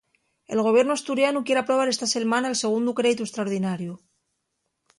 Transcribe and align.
El 0.53 0.61
Gobiernu 0.67 0.93
asturianu 0.95 1.43
quier 1.49 1.59
aprobar 1.61 1.85
esta 1.91 2.07
selmana'l 2.15 2.57
segundu 2.63 2.97
creitu 3.01 3.21
estraordinariu. 3.29 3.93